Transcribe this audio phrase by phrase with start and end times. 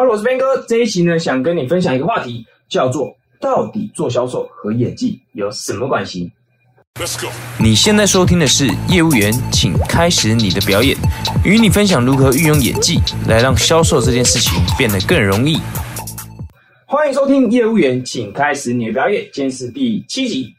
[0.00, 0.56] Hello，我是边哥。
[0.66, 6.32] 这一期呢，想跟你分享一个话题，叫做到底做销售和演技有什么关系
[6.98, 7.30] ？Let's go。
[7.58, 10.96] 你现在收听的是业务员，请开始你的表演，
[11.44, 15.58] 与你分享如何运用演技来让销售这件事情变得更容易。
[16.86, 19.22] 欢迎收听业务员，请开始你的表演。
[19.34, 20.54] 今天是第七集。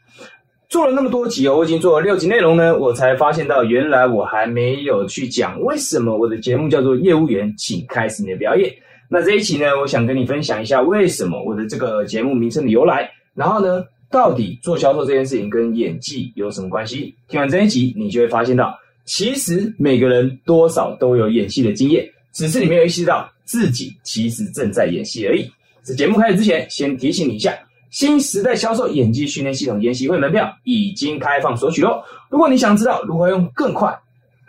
[0.68, 8.72] 做了那么多集哦，我已经做了六集内容呢，我才发现到原来我还没有去讲为什么我的节目叫做业务员，请开始你的表演。
[9.14, 17.14] 那这一期呢，我想跟你分享一下为什么我的这个节目名称的由来，然后呢，到底做销售这件事情跟演技有什么关系？
[17.28, 18.74] 听完这一集，你就会发现到，
[19.04, 25.46] 其实每个人多少都有演戏的经验，只是你没有意识到自己其实正在演戏而已。
[25.82, 27.52] 在节目开始之前，先提醒你一下。
[27.90, 32.02] 新时代销售演技训练系统研习会门票已经开放索取喽！
[32.30, 33.94] 如果你想知道如何用更快、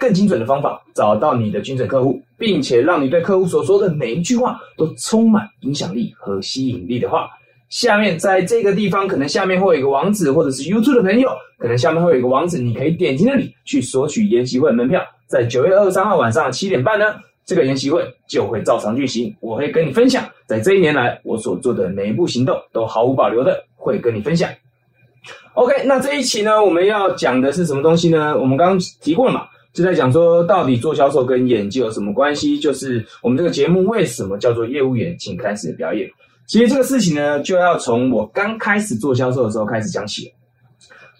[0.03, 7.29] 更精准的方法找到你的精准客户，并且让你对客户所说的每一句话都充满影响力和吸引力的话，
[7.69, 15.01] 下面在这个地方可能下面会有一个网址，或者是 YouTube 的朋友，可能下面会有一个网址，你可以点击那里去索取研习会门票。
[15.25, 17.05] 在九月二十三号晚上七点半呢。
[17.45, 24.49] 这个研习会就会照常进行，我会跟你分享，在这一年来我所做的每一步行动都毫无保留的会跟你分享。
[25.53, 28.33] OK，那这一期呢，我们要讲的是什么东西呢？
[28.39, 32.59] 我们刚刚提过了嘛，就在讲说到底做销售跟演技有什么关系？
[32.59, 36.07] 就是我们这个节目为什么叫做业务员，请开始表演。
[36.45, 40.31] 其实这个事情呢，就要从我刚开始做销售的时候开始讲起。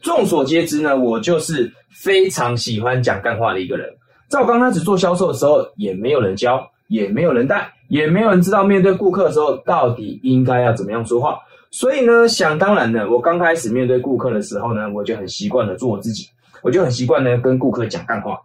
[0.02, 3.90] 众所皆知呢，我就是非常喜欢讲干话的一个人。
[4.28, 11.40] 在我刚开始做销售的时候，也没有人教，也没有人带，也没有人知道面对顾客的时候到底应该要怎么样说话。
[11.72, 16.28] 所以呢，想当然的，我刚开始面对顾客的时候呢，我就很习惯的做我自己，
[16.64, 18.39] 我就很习惯呢跟顾客讲干话。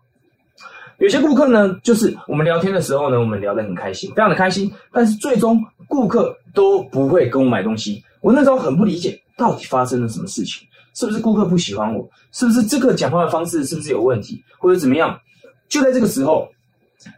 [0.98, 8.02] 有些顾客呢，就是我们聊天的时候呢，我们聊得很开心，非常的开心，但是最终顾客都不会跟我买东西。
[8.20, 10.66] 我那时候很不理解，到底发生了什么事情？
[10.94, 12.11] 是不是顾客不喜欢我？
[12.33, 15.17] 是不是这个讲话的方式是不是有问题，或者怎么样？
[15.68, 16.48] 就在这个时候，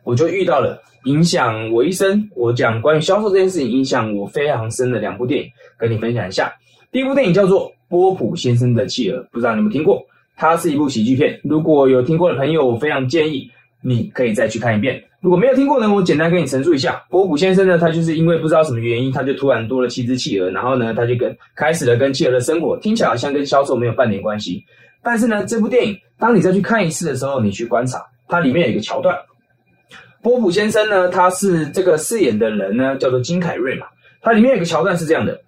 [0.04, 2.28] 我就遇到了影响我一生。
[2.36, 6.52] 我讲关于销售这件事情影响我非常深的两部电影，跟你分享一下。
[6.92, 10.04] 第一部电影叫做《波普先生的企鹅》，不知道你有没有听过？
[10.40, 11.38] 它是一部喜剧片。
[11.44, 13.46] 如果有听过的朋友，我非常建议
[13.82, 14.98] 你可以再去看一遍。
[15.20, 17.04] 如果没有听过呢，我简单跟你陈述一下。
[17.10, 22.74] 波普先生呢，他就是因为不知道什么原因，他就突然多了七只企鹅，然后呢，他就跟开始了跟企鹅的生活。
[22.78, 24.64] 听起来好像跟销售没有半点关系，
[25.02, 28.02] 但是呢，这部电影当你再去看一次的时候，你去观察。
[28.26, 29.14] 它里面有一个桥段，
[30.22, 33.86] 波普先生呢，他是这个饰演的人呢，叫做金凯瑞嘛。
[34.22, 35.38] 它里面有个桥段是这样的：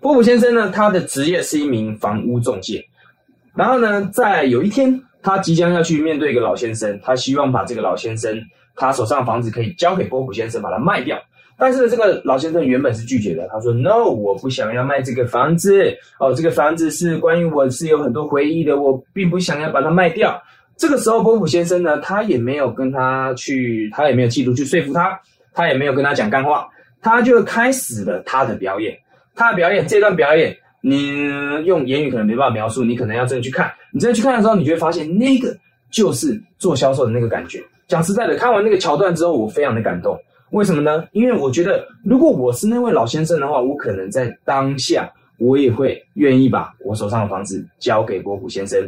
[0.00, 2.82] 波普先生呢，他的职业是一名房屋中介。
[3.58, 8.40] 然后呢，在有一天，他即将要去面对一个老先生，他希望把这个老先生
[8.76, 11.20] 他手上的房子可以交给波普先生，把它卖掉。
[11.58, 15.92] 但是，这个老先生原本是拒绝的，他说：“No，我不想要卖这个房子。
[16.20, 20.40] 哦，这个房子是关于我是有很多回忆的，我并不想要把它卖掉。”
[20.78, 25.20] 这个时候，波普先生呢，他也没有跟他去，他也没有企图去说服他，
[25.52, 26.68] 他也没有跟他讲干话，
[27.02, 28.96] 他就开始了他的表演。
[29.34, 31.16] 他的表演这段表演，你
[31.64, 33.72] 用言语可能没办法描述，你可能要真的去看。
[33.92, 35.56] 你真的去看的时候，你就会发现那个
[35.90, 37.62] 就是做销售的那个感觉。
[37.86, 40.18] 讲实在的，看完那个桥段之后，我非常的感动。
[40.50, 41.04] 为什么呢？
[41.12, 48.80] 因为我觉得，如果我是那位老先生的话，我可能在当下，我也会愿意把我手上的房子交给波普先生。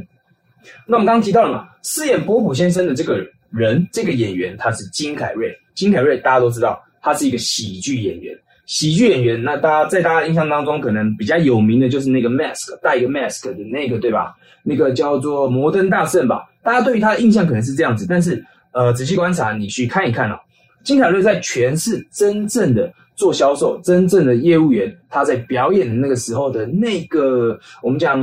[0.87, 5.55] 那我们刚刚提到了嘛，饰演波普先生的这个人，这个演员他是金凯瑞。
[5.75, 8.39] 金凯瑞大家都知道，他是一个喜剧演员。
[8.71, 14.33] 喜剧演员，那大家在大家印象当中，可能比较有名的就是那个 mask，戴一个 mask 的那个，对吧？
[14.63, 16.49] 那个叫做摩登大圣吧。
[16.63, 20.39] 大家对于他的印象可能是这样子，但是呃，仔细观察，你去看一看哦，
[20.85, 28.17] 金凯瑞在诠释真正的做销售、真正的业务员，他在表演的那个时候的那个我们讲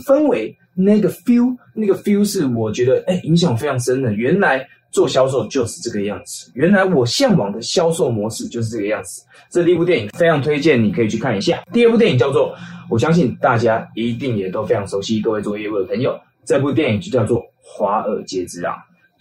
[0.00, 0.52] 氛围。
[0.78, 4.12] 那个 feel，那个 feel 是我觉得哎影响非常深的。
[4.12, 9.22] 原来做销售就是这个样子，原来我向往的销售模式就是这个样子。
[9.50, 11.62] 这第一部电影非常推荐，你可以去看一下。
[11.72, 12.54] 第二部电影叫做，
[12.88, 18.74] 我相信大家一定也都非常熟悉，各位做业务的朋友，这部电影就叫做《华尔街之狼》，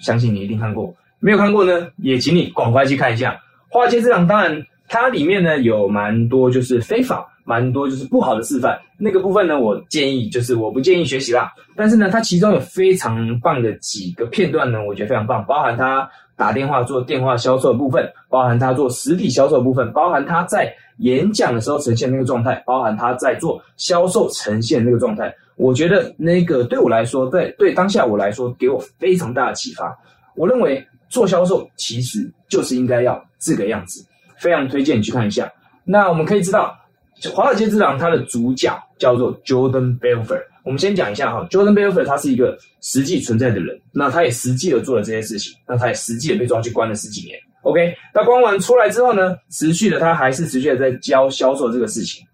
[0.05, 0.93] 相信你一定看过。
[1.19, 3.33] 没有看过呢，也请你赶快去看一下
[3.69, 4.23] 《华尔街之狼》。
[4.27, 7.25] 当然，它里面呢有蛮多就是非法。
[7.45, 11.53] 蛮多就是不好的示范，那个部分呢，我建议就是我不建议学习啦。
[11.75, 25.33] 但是呢，它其中有非常棒的几个片段呢，我觉得非常棒，包含他打电话做电话销售的部分，包含他做实体销售的部分，包含他在演讲的时候呈现那个状态，包含他在做销售呈现那个状态。
[25.55, 29.95] 我觉得那个对我来说，在对当下我来说，给我非常大的启发。
[30.35, 34.03] 我认为做销售其实就是应该要这个样子。
[34.37, 35.49] 非常推荐你去看一下。
[35.85, 36.77] 那我们可以知道，
[37.33, 40.43] 《华尔街之狼》它的主角叫做 Jordan Belfort。
[40.63, 47.39] 我们先讲一下哈，Jordan Belfort 他是一个实际存在的人，那他也实际的做了这些事情，那他也实际的被抓去关了十几年。
[47.61, 52.25] OK，那关完出来之后呢，持续的他还是持续的在教销售这个事情。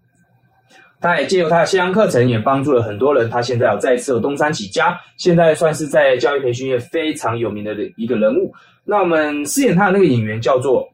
[1.00, 3.28] 他也借由他的线上课程，也帮助了很多人。
[3.28, 8.54] 他现在有再次有东山起家，现在算是在教育培训业非常有名的一个人物。
[8.84, 10.88] 那我们饰演他的那个演员叫做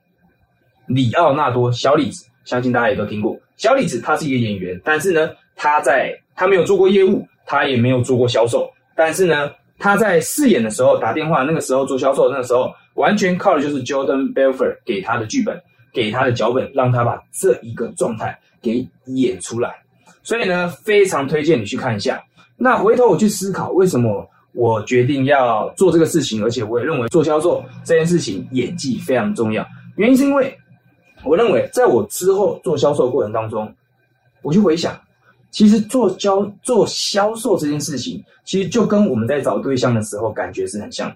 [0.86, 3.38] 里奥纳多小李子，相信大家也都听过。
[3.58, 15.60] 小李子他是一个演员，但是呢，他在他没有做过业务，他也没有做过销售，但是呢，他在饰演的时候打电话，那个时候做销售，那个时候完全靠的就是 Jordan Belfort 给他的剧本，
[15.92, 19.74] 给他的脚本，让他把这一个状态给演出来。
[20.22, 22.22] 所以呢，非常推荐你去看一下。
[22.56, 29.66] 那回头我去思考，为什么我决定要做这个事情，而且我也认为做销售这件事情演技非常重要。
[29.96, 30.56] 原因是因为
[31.24, 33.72] 我认为，在我之后做销售过程当中，
[34.42, 35.00] 我就回想，
[35.50, 41.14] 其实做销做销售这件事情，其实就跟我们在找对象的时候感觉是很像。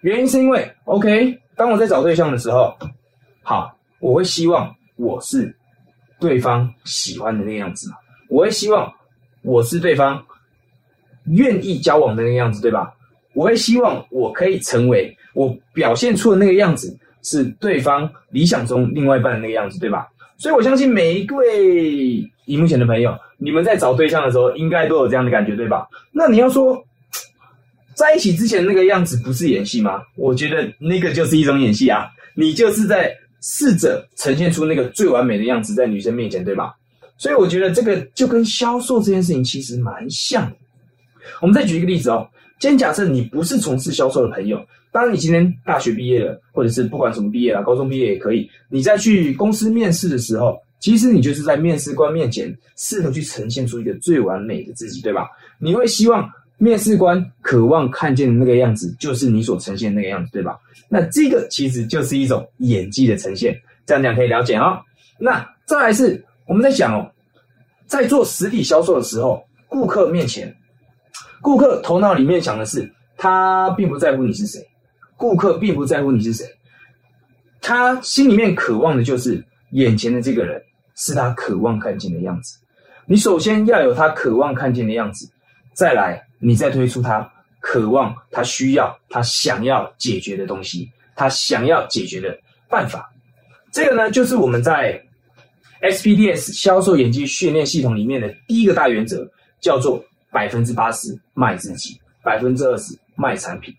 [0.00, 2.76] 原因是因为，OK，当我在找对象的时候，
[3.42, 5.54] 好，我会希望我是。
[6.18, 7.96] 对方喜欢的那个样子嘛，
[8.30, 8.90] 我会希望
[9.42, 10.24] 我是对方
[11.26, 12.90] 愿意交往的那个样子，对吧？
[13.34, 20.06] 我会希望我可以成为我表现出的那个样子，是对方理想中另外一半的那个样子，对吧？
[20.38, 25.86] 所以我相信每一位荧幕前的朋友，你们在找对象的时候，应该都有这样的感觉，对吧？
[26.12, 26.82] 那你要说
[27.94, 30.00] 在一起之前那个样子不是演戏吗？
[30.14, 33.14] 我觉得那个就是一种演戏啊，你就是在。
[33.42, 36.74] 试着呈现出那个最完美的样子在女生面前，对吧？
[37.16, 40.50] 所以我觉得这个就跟销售这件事情其实蛮像。
[41.40, 42.28] 我们再举一个例子哦，
[42.58, 44.58] 今天假设你不是从事销售的朋友，
[44.92, 55.28] 当你今天大学毕业了，或者是不管什么毕业了，高中毕业也可以，你在去公司面试的时候，其实你就是在面试官面前试图去呈现出一个最完美的自己，对吧？
[55.58, 56.28] 你会希望。
[56.58, 60.58] 面试官渴望看见的那个样子，就是你所呈现的那个样子，对吧？
[60.88, 63.54] 那这个其实就是一种演技的呈现，
[63.84, 64.80] 这样讲可以了解啊。
[65.18, 67.12] 那再来是我们在讲哦，
[67.84, 70.50] 在做实体销售的时候，顾客面前，
[71.42, 74.66] 顾客头脑里面想的是，他并不在乎你是谁，
[75.16, 76.46] 顾客并不在乎你是谁，
[77.60, 80.62] 他心里面渴望的就是眼前的这个人
[80.94, 82.58] 是他渴望看见的样子。
[83.06, 85.28] 你首先要有他渴望看见的样子，
[85.74, 86.22] 再来。
[86.38, 93.10] 你再推出他渴望、他需要、他想要解决的东西，他想要解决的办法，
[93.72, 95.02] 这个呢，就是我们在
[95.80, 99.26] SPDS 销售演技训练系统里面的第一个大原则，
[99.58, 103.74] 叫做百分之八十卖自己，百分之二十卖产品。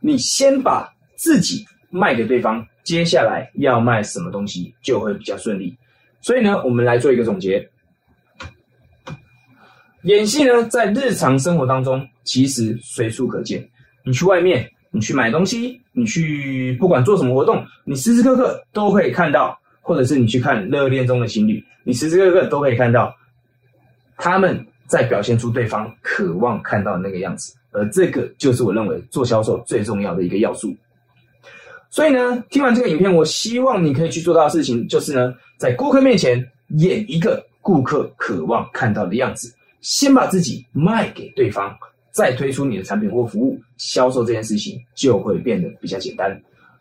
[0.00, 5.76] 你先把自己卖给对方，接下来要卖什么东西就会比较顺利。
[6.20, 7.68] 所以呢，我们来做一个总结。
[10.04, 13.68] 演戏呢，在日常生活当中其实随处可见。
[14.02, 23.14] 你去外面，你去买东西，你去不管做什么活动，你时时刻刻都可以看到；或者是你去看热恋中的情侣，你时时刻刻都可以看到
[24.16, 27.54] 他们在表现出对方渴望看到的那个样子。
[27.70, 30.74] 而这个就是我认为做销售最重要的一个要素。
[31.90, 36.44] 所以呢，听完这个影片，我希望你可以去做到的事情，就是呢，在顾客面前
[36.78, 39.52] 演一个顾客渴望看到的样子。
[39.80, 41.74] 先把自己卖给对方，
[42.10, 46.30] 再推出你的产品或服务，销售这件事情就会变得比较简单。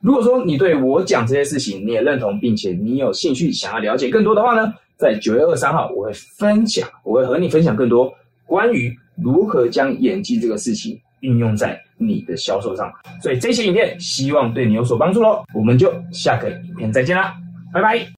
[0.02, 8.14] 如果说你对我讲这些事情你也认同，并且你有兴趣想要了解更多的话呢，在九月二三号我会分享，我会和你分享更多
[8.46, 12.92] 关于如何将演技这个事情运用在你的销售上。
[13.22, 15.44] 所以这些影片希望对你有所帮助喽。
[15.54, 17.36] 我们就下个影片再见啦，
[17.74, 18.08] 拜拜。